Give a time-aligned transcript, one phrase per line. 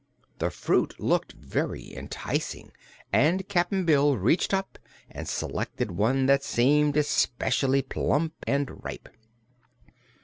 [0.39, 2.71] The fruit looked very enticing
[3.13, 4.79] and Cap'n Bill reached up
[5.11, 9.09] and selected one that seemed especially plump and ripe.